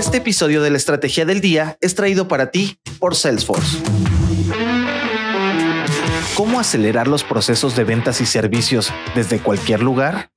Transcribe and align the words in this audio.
Este 0.00 0.16
episodio 0.16 0.62
de 0.62 0.70
la 0.70 0.78
Estrategia 0.78 1.26
del 1.26 1.42
Día 1.42 1.76
es 1.82 1.94
traído 1.94 2.26
para 2.26 2.50
ti 2.50 2.78
por 2.98 3.14
Salesforce. 3.14 3.76
¿Cómo 6.34 6.58
acelerar 6.58 7.06
los 7.06 7.22
procesos 7.22 7.76
de 7.76 7.84
ventas 7.84 8.22
y 8.22 8.24
servicios 8.24 8.90
desde 9.14 9.40
cualquier 9.40 9.82
lugar? 9.82 10.30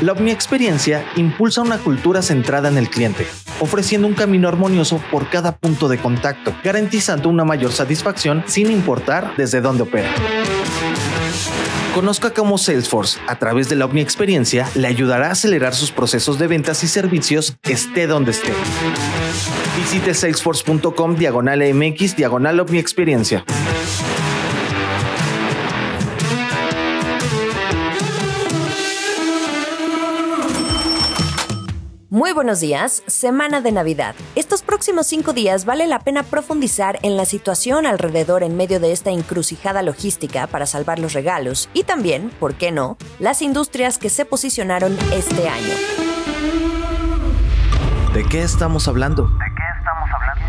La 0.00 0.12
Experiencia 0.12 1.04
impulsa 1.16 1.60
una 1.60 1.78
cultura 1.78 2.22
centrada 2.22 2.68
en 2.68 2.78
el 2.78 2.88
cliente, 2.88 3.26
ofreciendo 3.58 4.06
un 4.06 4.14
camino 4.14 4.46
armonioso 4.46 5.02
por 5.10 5.28
cada 5.28 5.56
punto 5.56 5.88
de 5.88 5.98
contacto, 5.98 6.54
garantizando 6.62 7.28
una 7.28 7.44
mayor 7.44 7.72
satisfacción 7.72 8.44
sin 8.46 8.70
importar 8.70 9.34
desde 9.36 9.60
dónde 9.60 9.82
opera. 9.82 10.08
Conozca 11.94 12.30
cómo 12.30 12.56
Salesforce, 12.56 13.18
a 13.26 13.36
través 13.36 13.68
de 13.68 13.74
la 13.74 13.84
Omni 13.84 14.00
Experiencia, 14.00 14.68
le 14.76 14.86
ayudará 14.86 15.28
a 15.28 15.32
acelerar 15.32 15.74
sus 15.74 15.90
procesos 15.90 16.38
de 16.38 16.46
ventas 16.46 16.84
y 16.84 16.88
servicios 16.88 17.56
esté 17.64 18.06
donde 18.06 18.30
esté. 18.30 18.52
Visite 19.76 20.14
salesforce.com 20.14 21.16
diagonal 21.16 21.62
MX 21.74 22.14
diagonal 22.14 22.60
Omni 22.60 22.78
Experiencia. 22.78 23.44
Muy 32.20 32.32
buenos 32.34 32.60
días, 32.60 33.02
semana 33.06 33.62
de 33.62 33.72
Navidad. 33.72 34.14
Estos 34.34 34.60
próximos 34.60 35.06
cinco 35.06 35.32
días 35.32 35.64
vale 35.64 35.86
la 35.86 36.00
pena 36.00 36.22
profundizar 36.22 36.98
en 37.00 37.16
la 37.16 37.24
situación 37.24 37.86
alrededor 37.86 38.42
en 38.42 38.58
medio 38.58 38.78
de 38.78 38.92
esta 38.92 39.08
encrucijada 39.08 39.80
logística 39.80 40.46
para 40.46 40.66
salvar 40.66 40.98
los 40.98 41.14
regalos 41.14 41.70
y 41.72 41.84
también, 41.84 42.28
¿por 42.38 42.56
qué 42.56 42.72
no?, 42.72 42.98
las 43.20 43.40
industrias 43.40 43.96
que 43.96 44.10
se 44.10 44.26
posicionaron 44.26 44.98
este 45.14 45.48
año. 45.48 45.72
¿De 48.12 48.22
qué 48.28 48.42
estamos 48.42 48.86
hablando? 48.86 49.22
¿De 49.22 49.46
qué 49.56 49.78
estamos 49.78 50.10
hablando? 50.14 50.44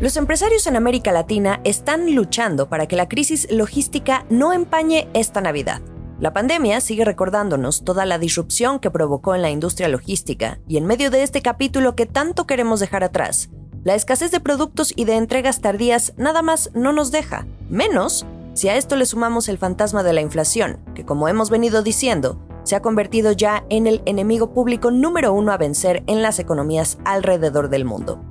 Los 0.00 0.16
empresarios 0.16 0.66
en 0.66 0.74
América 0.74 1.12
Latina 1.12 1.60
están 1.62 2.16
luchando 2.16 2.68
para 2.68 2.88
que 2.88 2.96
la 2.96 3.08
crisis 3.08 3.46
logística 3.52 4.24
no 4.28 4.52
empañe 4.52 5.06
esta 5.14 5.40
Navidad. 5.40 5.82
La 6.20 6.34
pandemia 6.34 6.82
sigue 6.82 7.06
recordándonos 7.06 7.82
toda 7.82 8.04
la 8.04 8.18
disrupción 8.18 8.78
que 8.78 8.90
provocó 8.90 9.34
en 9.34 9.40
la 9.40 9.48
industria 9.48 9.88
logística 9.88 10.60
y 10.68 10.76
en 10.76 10.84
medio 10.84 11.10
de 11.10 11.22
este 11.22 11.40
capítulo 11.40 11.96
que 11.96 12.04
tanto 12.04 12.46
queremos 12.46 12.78
dejar 12.78 13.02
atrás, 13.02 13.48
la 13.84 13.94
escasez 13.94 14.30
de 14.30 14.40
productos 14.40 14.92
y 14.94 15.06
de 15.06 15.16
entregas 15.16 15.62
tardías 15.62 16.12
nada 16.18 16.42
más 16.42 16.70
no 16.74 16.92
nos 16.92 17.10
deja, 17.10 17.46
menos 17.70 18.26
si 18.52 18.68
a 18.68 18.76
esto 18.76 18.96
le 18.96 19.06
sumamos 19.06 19.48
el 19.48 19.56
fantasma 19.56 20.02
de 20.02 20.12
la 20.12 20.20
inflación, 20.20 20.78
que 20.94 21.06
como 21.06 21.26
hemos 21.26 21.48
venido 21.48 21.82
diciendo, 21.82 22.38
se 22.64 22.76
ha 22.76 22.82
convertido 22.82 23.32
ya 23.32 23.64
en 23.70 23.86
el 23.86 24.02
enemigo 24.04 24.52
público 24.52 24.90
número 24.90 25.32
uno 25.32 25.52
a 25.52 25.56
vencer 25.56 26.02
en 26.06 26.20
las 26.20 26.38
economías 26.38 26.98
alrededor 27.06 27.70
del 27.70 27.86
mundo. 27.86 28.22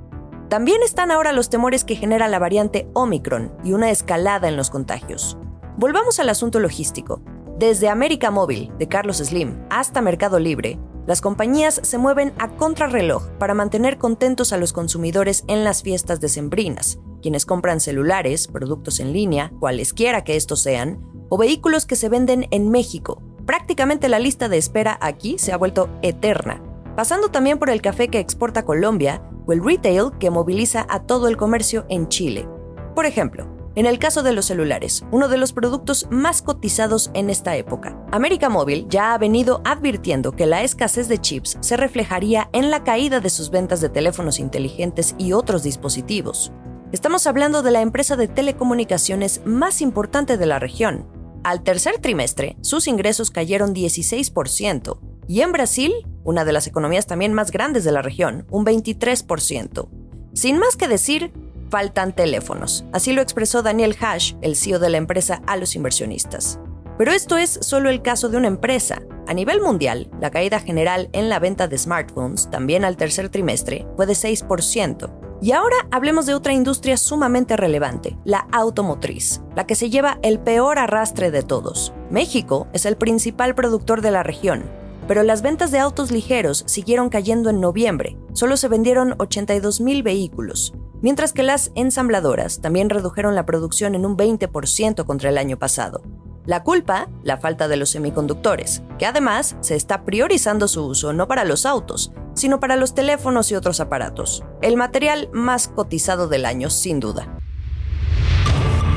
También 0.48 0.84
están 0.84 1.10
ahora 1.10 1.32
los 1.32 1.50
temores 1.50 1.82
que 1.82 1.96
genera 1.96 2.28
la 2.28 2.38
variante 2.38 2.88
Omicron 2.92 3.52
y 3.64 3.72
una 3.72 3.90
escalada 3.90 4.46
en 4.46 4.56
los 4.56 4.70
contagios. 4.70 5.36
Volvamos 5.76 6.20
al 6.20 6.28
asunto 6.28 6.60
logístico. 6.60 7.20
Desde 7.60 7.90
América 7.90 8.30
Móvil, 8.30 8.72
de 8.78 8.88
Carlos 8.88 9.18
Slim, 9.18 9.66
hasta 9.68 10.00
Mercado 10.00 10.38
Libre, 10.38 10.78
las 11.06 11.20
compañías 11.20 11.78
se 11.84 11.98
mueven 11.98 12.32
a 12.38 12.48
contrarreloj 12.56 13.32
para 13.38 13.52
mantener 13.52 13.98
contentos 13.98 14.54
a 14.54 14.56
los 14.56 14.72
consumidores 14.72 15.44
en 15.46 15.62
las 15.62 15.82
fiestas 15.82 16.20
decembrinas, 16.20 17.00
quienes 17.20 17.44
compran 17.44 17.80
celulares, 17.80 18.48
productos 18.48 18.98
en 18.98 19.12
línea, 19.12 19.52
cualesquiera 19.60 20.24
que 20.24 20.36
estos 20.36 20.62
sean, 20.62 21.02
o 21.28 21.36
vehículos 21.36 21.84
que 21.84 21.96
se 21.96 22.08
venden 22.08 22.46
en 22.50 22.70
México. 22.70 23.22
Prácticamente 23.44 24.08
la 24.08 24.20
lista 24.20 24.48
de 24.48 24.56
espera 24.56 24.96
aquí 25.02 25.36
se 25.38 25.52
ha 25.52 25.58
vuelto 25.58 25.90
eterna, 26.00 26.62
pasando 26.96 27.28
también 27.28 27.58
por 27.58 27.68
el 27.68 27.82
café 27.82 28.08
que 28.08 28.20
exporta 28.20 28.64
Colombia 28.64 29.22
o 29.46 29.52
el 29.52 29.62
retail 29.62 30.12
que 30.18 30.30
moviliza 30.30 30.86
a 30.88 31.02
todo 31.02 31.28
el 31.28 31.36
comercio 31.36 31.84
en 31.90 32.08
Chile. 32.08 32.48
Por 32.94 33.04
ejemplo, 33.04 33.59
en 33.80 33.86
el 33.86 33.98
caso 33.98 34.22
de 34.22 34.34
los 34.34 34.44
celulares, 34.44 35.06
uno 35.10 35.30
de 35.30 35.38
los 35.38 35.54
productos 35.54 36.06
más 36.10 36.42
cotizados 36.42 37.10
en 37.14 37.30
esta 37.30 37.56
época. 37.56 37.98
América 38.12 38.50
Móvil 38.50 38.86
ya 38.90 39.14
ha 39.14 39.18
venido 39.18 39.62
advirtiendo 39.64 40.32
que 40.32 40.44
la 40.44 40.62
escasez 40.62 41.08
de 41.08 41.16
chips 41.16 41.56
se 41.62 41.78
reflejaría 41.78 42.50
en 42.52 42.70
la 42.70 42.84
caída 42.84 43.20
de 43.20 43.30
sus 43.30 43.48
ventas 43.48 43.80
de 43.80 43.88
teléfonos 43.88 44.38
inteligentes 44.38 45.14
y 45.16 45.32
otros 45.32 45.62
dispositivos. 45.62 46.52
Estamos 46.92 47.26
hablando 47.26 47.62
de 47.62 47.70
la 47.70 47.80
empresa 47.80 48.16
de 48.16 48.28
telecomunicaciones 48.28 49.40
más 49.46 49.80
importante 49.80 50.36
de 50.36 50.44
la 50.44 50.58
región. 50.58 51.06
Al 51.42 51.62
tercer 51.62 52.00
trimestre, 52.00 52.58
sus 52.60 52.86
ingresos 52.86 53.30
cayeron 53.30 53.74
16%, 53.74 55.00
y 55.26 55.40
en 55.40 55.52
Brasil, 55.52 55.94
una 56.22 56.44
de 56.44 56.52
las 56.52 56.66
economías 56.66 57.06
también 57.06 57.32
más 57.32 57.50
grandes 57.50 57.84
de 57.84 57.92
la 57.92 58.02
región, 58.02 58.46
un 58.50 58.66
23%. 58.66 59.88
Sin 60.34 60.58
más 60.58 60.76
que 60.76 60.86
decir, 60.86 61.32
faltan 61.70 62.14
teléfonos. 62.14 62.84
Así 62.92 63.12
lo 63.12 63.22
expresó 63.22 63.62
Daniel 63.62 63.96
Hash, 64.00 64.34
el 64.42 64.56
CEO 64.56 64.78
de 64.78 64.90
la 64.90 64.98
empresa, 64.98 65.40
a 65.46 65.56
los 65.56 65.76
inversionistas. 65.76 66.58
Pero 66.98 67.12
esto 67.12 67.38
es 67.38 67.58
solo 67.62 67.88
el 67.88 68.02
caso 68.02 68.28
de 68.28 68.36
una 68.36 68.48
empresa. 68.48 69.00
A 69.26 69.32
nivel 69.32 69.62
mundial, 69.62 70.10
la 70.20 70.30
caída 70.30 70.60
general 70.60 71.08
en 71.12 71.28
la 71.28 71.38
venta 71.38 71.66
de 71.68 71.78
smartphones, 71.78 72.50
también 72.50 72.84
al 72.84 72.98
tercer 72.98 73.30
trimestre, 73.30 73.86
fue 73.96 74.04
de 74.04 74.12
6%. 74.12 75.10
Y 75.42 75.52
ahora 75.52 75.76
hablemos 75.90 76.26
de 76.26 76.34
otra 76.34 76.52
industria 76.52 76.98
sumamente 76.98 77.56
relevante, 77.56 78.18
la 78.24 78.46
automotriz, 78.52 79.40
la 79.56 79.66
que 79.66 79.74
se 79.74 79.88
lleva 79.88 80.18
el 80.22 80.40
peor 80.40 80.78
arrastre 80.78 81.30
de 81.30 81.42
todos. 81.42 81.94
México 82.10 82.68
es 82.74 82.84
el 82.84 82.96
principal 82.96 83.54
productor 83.54 84.02
de 84.02 84.10
la 84.10 84.22
región, 84.22 84.64
pero 85.08 85.22
las 85.22 85.40
ventas 85.40 85.70
de 85.70 85.78
autos 85.78 86.10
ligeros 86.10 86.64
siguieron 86.66 87.08
cayendo 87.08 87.48
en 87.48 87.60
noviembre. 87.60 88.18
Solo 88.34 88.58
se 88.58 88.68
vendieron 88.68 89.14
82 89.18 89.80
mil 89.80 90.02
vehículos, 90.02 90.74
mientras 91.02 91.32
que 91.32 91.42
las 91.42 91.72
ensambladoras 91.74 92.60
también 92.60 92.90
redujeron 92.90 93.34
la 93.34 93.46
producción 93.46 93.94
en 93.94 94.06
un 94.06 94.16
20% 94.16 95.04
contra 95.04 95.30
el 95.30 95.38
año 95.38 95.58
pasado. 95.58 96.02
La 96.46 96.62
culpa, 96.62 97.08
la 97.22 97.36
falta 97.36 97.68
de 97.68 97.76
los 97.76 97.90
semiconductores, 97.90 98.82
que 98.98 99.06
además 99.06 99.56
se 99.60 99.76
está 99.76 100.04
priorizando 100.04 100.68
su 100.68 100.84
uso 100.86 101.12
no 101.12 101.28
para 101.28 101.44
los 101.44 101.66
autos, 101.66 102.12
sino 102.34 102.60
para 102.60 102.76
los 102.76 102.94
teléfonos 102.94 103.50
y 103.50 103.54
otros 103.54 103.78
aparatos. 103.80 104.42
El 104.62 104.76
material 104.76 105.28
más 105.32 105.68
cotizado 105.68 106.28
del 106.28 106.46
año, 106.46 106.70
sin 106.70 106.98
duda. 106.98 107.38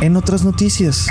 En 0.02 0.16
otras 0.16 0.44
noticias. 0.44 1.08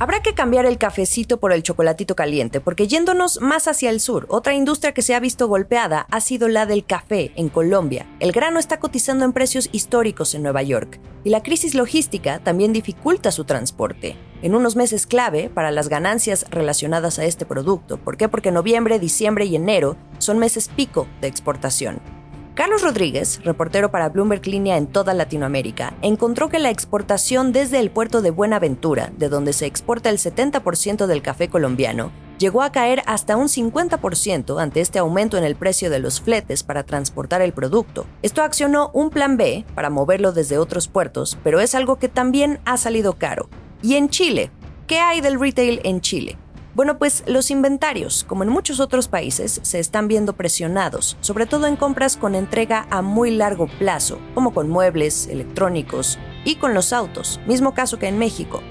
Habrá 0.00 0.22
que 0.22 0.32
cambiar 0.32 0.64
el 0.64 0.78
cafecito 0.78 1.40
por 1.40 1.52
el 1.52 1.64
chocolatito 1.64 2.14
caliente, 2.14 2.60
porque 2.60 2.86
yéndonos 2.86 3.40
más 3.40 3.66
hacia 3.66 3.90
el 3.90 3.98
sur, 3.98 4.26
otra 4.28 4.54
industria 4.54 4.92
que 4.92 5.02
se 5.02 5.16
ha 5.16 5.18
visto 5.18 5.48
golpeada 5.48 6.06
ha 6.12 6.20
sido 6.20 6.46
la 6.46 6.66
del 6.66 6.84
café 6.84 7.32
en 7.34 7.48
Colombia. 7.48 8.06
El 8.20 8.30
grano 8.30 8.60
está 8.60 8.78
cotizando 8.78 9.24
en 9.24 9.32
precios 9.32 9.68
históricos 9.72 10.36
en 10.36 10.44
Nueva 10.44 10.62
York, 10.62 11.00
y 11.24 11.30
la 11.30 11.42
crisis 11.42 11.74
logística 11.74 12.38
también 12.38 12.72
dificulta 12.72 13.32
su 13.32 13.42
transporte. 13.42 14.16
En 14.40 14.54
unos 14.54 14.76
meses 14.76 15.04
clave 15.04 15.50
para 15.52 15.72
las 15.72 15.88
ganancias 15.88 16.46
relacionadas 16.48 17.18
a 17.18 17.24
este 17.24 17.44
producto. 17.44 17.98
¿Por 17.98 18.16
qué? 18.16 18.28
Porque 18.28 18.52
noviembre, 18.52 19.00
diciembre 19.00 19.46
y 19.46 19.56
enero 19.56 19.96
son 20.18 20.38
meses 20.38 20.68
pico 20.68 21.08
de 21.20 21.26
exportación. 21.26 22.17
Carlos 22.58 22.82
Rodríguez, 22.82 23.40
reportero 23.44 23.92
para 23.92 24.08
Bloomberg 24.08 24.44
Línea 24.48 24.78
en 24.78 24.88
toda 24.88 25.14
Latinoamérica, 25.14 25.94
encontró 26.02 26.48
que 26.48 26.58
la 26.58 26.70
exportación 26.70 27.52
desde 27.52 27.78
el 27.78 27.92
puerto 27.92 28.20
de 28.20 28.32
Buenaventura, 28.32 29.12
de 29.16 29.28
donde 29.28 29.52
se 29.52 29.66
exporta 29.66 30.10
el 30.10 30.18
70% 30.18 31.06
del 31.06 31.22
café 31.22 31.48
colombiano, 31.48 32.10
llegó 32.36 32.62
a 32.62 32.72
caer 32.72 33.04
hasta 33.06 33.36
un 33.36 33.46
50% 33.46 34.60
ante 34.60 34.80
este 34.80 34.98
aumento 34.98 35.38
en 35.38 35.44
el 35.44 35.54
precio 35.54 35.88
de 35.88 36.00
los 36.00 36.20
fletes 36.20 36.64
para 36.64 36.82
transportar 36.82 37.42
el 37.42 37.52
producto. 37.52 38.06
Esto 38.22 38.42
accionó 38.42 38.90
un 38.92 39.10
plan 39.10 39.36
B 39.36 39.64
para 39.76 39.88
moverlo 39.88 40.32
desde 40.32 40.58
otros 40.58 40.88
puertos, 40.88 41.38
pero 41.44 41.60
es 41.60 41.76
algo 41.76 42.00
que 42.00 42.08
también 42.08 42.58
ha 42.64 42.76
salido 42.76 43.18
caro. 43.18 43.48
Y 43.82 43.94
en 43.94 44.08
Chile, 44.08 44.50
¿qué 44.88 44.98
hay 44.98 45.20
del 45.20 45.38
retail 45.38 45.80
en 45.84 46.00
Chile? 46.00 46.36
Bueno, 46.74 46.98
pues 46.98 47.24
los 47.26 47.50
inventarios, 47.50 48.24
como 48.24 48.42
en 48.42 48.50
muchos 48.50 48.78
otros 48.78 49.08
países, 49.08 49.60
se 49.62 49.78
están 49.78 50.06
viendo 50.06 50.34
presionados, 50.34 51.16
sobre 51.20 51.46
todo 51.46 51.66
en 51.66 51.76
compras 51.76 52.16
con 52.16 52.34
entrega 52.34 52.86
a 52.90 53.02
muy 53.02 53.30
largo 53.30 53.66
plazo, 53.66 54.18
como 54.34 54.52
con 54.52 54.68
muebles, 54.68 55.26
electrónicos 55.28 56.18
y 56.44 56.56
con 56.56 56.74
los 56.74 56.92
autos, 56.92 57.40
mismo 57.46 57.74
caso 57.74 57.98
que 57.98 58.06
en 58.06 58.18
México. 58.18 58.62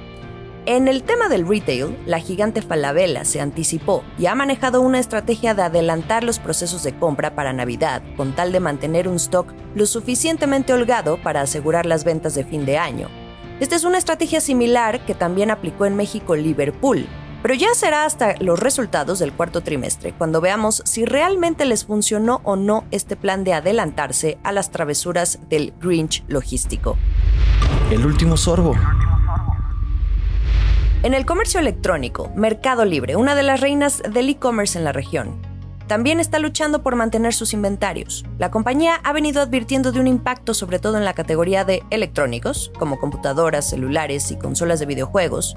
En 0.68 0.88
el 0.88 1.04
tema 1.04 1.30
del 1.30 1.48
retail, 1.48 1.98
la 2.06 2.20
gigante 2.20 2.62
Falabella 2.62 3.24
se 3.24 3.40
anticipó 3.40 4.04
y 4.20 4.26
ha 4.26 4.36
manejado 4.36 4.82
una 4.82 5.00
estrategia 5.00 5.54
de 5.54 5.64
adelantar 5.64 6.24
los 6.26 6.40
procesos 6.40 6.84
de 6.84 6.94
compra 6.94 7.36
para 7.36 7.54
Navidad, 7.54 8.04
con 8.18 8.36
tal 8.36 8.52
de 8.52 8.60
mantener 8.60 9.08
un 9.08 9.16
stock 9.16 9.54
lo 9.76 9.86
suficientemente 9.86 10.74
holgado 10.74 11.22
para 11.24 11.42
asegurar 11.42 11.86
las 11.86 12.04
ventas 12.04 12.36
de 12.36 12.44
fin 12.44 12.66
de 12.66 12.78
año. 12.78 13.08
Esta 13.62 13.76
es 13.78 13.86
una 13.86 13.98
estrategia 13.98 14.42
similar 14.42 15.06
que 15.06 15.16
también 15.16 15.52
aplicó 15.52 15.86
en 15.86 15.96
México 15.96 16.36
Liverpool, 16.36 17.08
pero 17.48 17.58
ya 17.58 17.74
será 17.76 18.04
hasta 18.04 18.36
los 18.42 18.60
resultados 18.60 19.20
del 19.20 19.32
cuarto 19.32 19.62
trimestre, 19.62 20.12
cuando 20.12 20.42
veamos 20.42 20.82
si 20.84 21.06
realmente 21.06 21.64
les 21.64 21.86
funcionó 21.86 22.42
o 22.44 22.58
no 22.58 22.84
este 22.92 23.16
plan 23.16 23.46
de 23.46 23.54
adelantarse 23.54 24.38
a 24.44 24.52
las 24.52 24.70
travesuras 24.70 25.40
del 25.48 25.74
Grinch 25.80 26.26
logístico. 26.28 26.98
El 27.90 28.06
último 28.06 28.36
sorbo. 28.36 28.76
En 31.04 31.14
el 31.14 31.26
comercio 31.26 31.62
electrónico, 31.62 32.34
Mercado 32.36 32.84
Libre, 32.84 33.16
una 33.16 33.34
de 33.34 33.44
las 33.44 33.62
reinas 33.62 34.04
del 34.04 34.28
e-commerce 34.28 34.78
en 34.78 34.84
la 34.84 34.92
región, 34.92 35.40
también 35.88 36.20
está 36.20 36.40
luchando 36.40 36.84
por 36.84 36.98
mantener 36.98 37.34
sus 37.34 37.54
inventarios. 37.54 38.26
La 38.40 38.52
compañía 38.52 39.00
ha 39.06 39.14
venido 39.14 39.42
advirtiendo 39.42 39.94
de 39.94 40.02
un 40.02 40.08
impacto 40.08 40.54
sobre 40.54 40.80
todo 40.80 40.98
en 40.98 41.06
la 41.06 41.14
categoría 41.14 41.64
de 41.64 41.82
electrónicos, 41.92 42.74
como 42.78 43.00
computadoras, 43.00 43.70
celulares 43.70 44.32
y 44.32 44.38
consolas 44.38 44.82
de 44.82 44.86
videojuegos. 44.86 45.56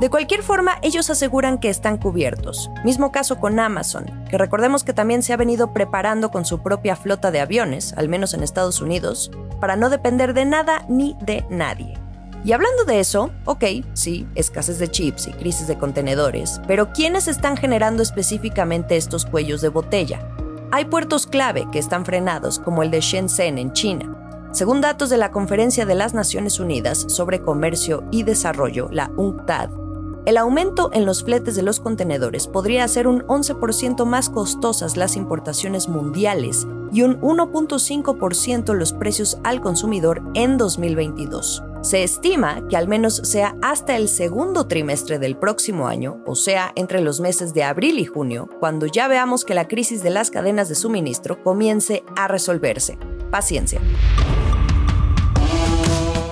De 0.00 0.08
cualquier 0.08 0.42
forma, 0.42 0.78
ellos 0.80 1.10
aseguran 1.10 1.58
que 1.58 1.68
están 1.68 1.98
cubiertos. 1.98 2.70
Mismo 2.84 3.12
caso 3.12 3.38
con 3.38 3.60
Amazon, 3.60 4.06
que 4.30 4.38
recordemos 4.38 4.82
que 4.82 4.94
también 4.94 5.22
se 5.22 5.34
ha 5.34 5.36
venido 5.36 5.74
preparando 5.74 6.30
con 6.30 6.46
su 6.46 6.62
propia 6.62 6.96
flota 6.96 7.30
de 7.30 7.40
aviones, 7.40 7.92
al 7.98 8.08
menos 8.08 8.32
en 8.32 8.42
Estados 8.42 8.80
Unidos, 8.80 9.30
para 9.60 9.76
no 9.76 9.90
depender 9.90 10.32
de 10.32 10.46
nada 10.46 10.86
ni 10.88 11.18
de 11.20 11.44
nadie. 11.50 11.98
Y 12.46 12.52
hablando 12.52 12.84
de 12.84 13.00
eso, 13.00 13.30
ok, 13.44 13.64
sí, 13.92 14.26
escasez 14.34 14.78
de 14.78 14.88
chips 14.88 15.26
y 15.26 15.32
crisis 15.32 15.66
de 15.66 15.76
contenedores, 15.76 16.62
pero 16.66 16.94
¿quiénes 16.94 17.28
están 17.28 17.58
generando 17.58 18.02
específicamente 18.02 18.96
estos 18.96 19.26
cuellos 19.26 19.60
de 19.60 19.68
botella? 19.68 20.26
Hay 20.72 20.86
puertos 20.86 21.26
clave 21.26 21.68
que 21.70 21.78
están 21.78 22.06
frenados, 22.06 22.58
como 22.58 22.82
el 22.82 22.90
de 22.90 23.00
Shenzhen 23.00 23.58
en 23.58 23.74
China. 23.74 24.16
Según 24.52 24.80
datos 24.80 25.10
de 25.10 25.18
la 25.18 25.30
Conferencia 25.30 25.84
de 25.84 25.94
las 25.94 26.14
Naciones 26.14 26.58
Unidas 26.58 27.04
sobre 27.08 27.42
Comercio 27.42 28.02
y 28.10 28.22
Desarrollo, 28.22 28.88
la 28.90 29.10
UNCTAD, 29.16 29.79
el 30.26 30.36
aumento 30.36 30.90
en 30.92 31.06
los 31.06 31.24
fletes 31.24 31.56
de 31.56 31.62
los 31.62 31.80
contenedores 31.80 32.46
podría 32.46 32.84
hacer 32.84 33.06
un 33.06 33.22
11% 33.22 34.04
más 34.04 34.28
costosas 34.28 34.96
las 34.96 35.16
importaciones 35.16 35.88
mundiales 35.88 36.66
y 36.92 37.02
un 37.02 37.20
1.5% 37.20 38.74
los 38.74 38.92
precios 38.92 39.38
al 39.44 39.60
consumidor 39.60 40.22
en 40.34 40.58
2022. 40.58 41.62
Se 41.82 42.02
estima 42.02 42.66
que 42.68 42.76
al 42.76 42.88
menos 42.88 43.16
sea 43.24 43.56
hasta 43.62 43.96
el 43.96 44.08
segundo 44.08 44.66
trimestre 44.66 45.18
del 45.18 45.36
próximo 45.36 45.88
año, 45.88 46.22
o 46.26 46.34
sea, 46.34 46.72
entre 46.74 47.00
los 47.00 47.20
meses 47.20 47.54
de 47.54 47.62
abril 47.62 47.98
y 47.98 48.04
junio, 48.04 48.50
cuando 48.60 48.86
ya 48.86 49.08
veamos 49.08 49.44
que 49.44 49.54
la 49.54 49.68
crisis 49.68 50.02
de 50.02 50.10
las 50.10 50.30
cadenas 50.30 50.68
de 50.68 50.74
suministro 50.74 51.42
comience 51.42 52.04
a 52.16 52.28
resolverse. 52.28 52.98
Paciencia. 53.30 53.80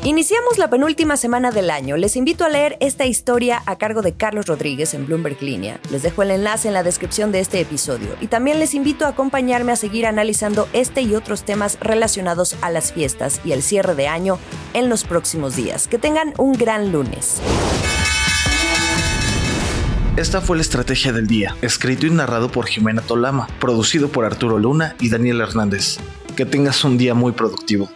Iniciamos 0.04 0.58
la 0.58 0.70
penúltima 0.70 1.16
semana 1.16 1.50
del 1.50 1.70
año. 1.70 1.96
Les 1.96 2.16
invito 2.16 2.44
a 2.44 2.48
leer 2.48 2.76
esta 2.80 3.04
historia 3.04 3.62
a 3.66 3.76
cargo 3.76 4.00
de 4.00 4.14
Carlos 4.14 4.46
Rodríguez 4.46 4.94
en 4.94 5.06
Bloomberg 5.06 5.42
Línea. 5.42 5.80
Les 5.90 6.02
dejo 6.02 6.22
el 6.22 6.30
enlace 6.30 6.68
en 6.68 6.74
la 6.74 6.84
descripción 6.84 7.32
de 7.32 7.40
este 7.40 7.60
episodio. 7.60 8.08
Y 8.20 8.28
también 8.28 8.60
les 8.60 8.74
invito 8.74 9.04
a 9.04 9.08
acompañarme 9.08 9.72
a 9.72 9.76
seguir 9.76 10.06
analizando 10.06 10.68
este 10.72 11.02
y 11.02 11.14
otros 11.14 11.42
temas 11.42 11.78
relacionados 11.80 12.56
a 12.62 12.70
las 12.70 12.92
fiestas 12.92 13.40
y 13.44 13.52
el 13.52 13.62
cierre 13.62 13.96
de 13.96 14.06
año 14.06 14.38
en 14.72 14.88
los 14.88 15.04
próximos 15.04 15.56
días. 15.56 15.88
Que 15.88 15.98
tengan 15.98 16.32
un 16.38 16.52
gran 16.52 16.92
lunes. 16.92 17.40
Esta 20.16 20.40
fue 20.40 20.56
la 20.56 20.62
estrategia 20.62 21.12
del 21.12 21.26
día, 21.26 21.56
escrito 21.60 22.06
y 22.06 22.10
narrado 22.10 22.50
por 22.50 22.66
Jimena 22.66 23.02
Tolama, 23.02 23.48
producido 23.60 24.08
por 24.08 24.24
Arturo 24.24 24.58
Luna 24.58 24.96
y 25.00 25.10
Daniel 25.10 25.40
Hernández. 25.40 25.98
Que 26.36 26.46
tengas 26.46 26.84
un 26.84 26.98
día 26.98 27.14
muy 27.14 27.32
productivo. 27.32 27.88